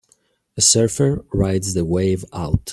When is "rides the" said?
1.31-1.85